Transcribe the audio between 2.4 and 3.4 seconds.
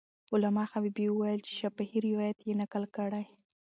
یې نقل کړی.